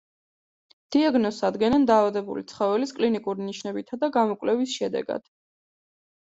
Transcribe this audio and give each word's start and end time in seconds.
დიაგნოზს 0.95 1.45
ადგენენ 1.49 1.85
დაავადებული 1.91 2.45
ცხოველის 2.53 2.95
კლინიკური 3.01 3.47
ნიშნებითა 3.51 4.01
და 4.07 4.11
გამოკვლევის 4.19 4.75
შედეგად. 4.81 5.31